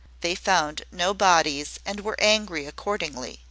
They 0.21 0.33
found 0.33 0.81
no 0.91 1.13
bodies, 1.13 1.77
and 1.85 1.99
were 1.99 2.19
angry 2.19 2.65
accordingly. 2.65 3.39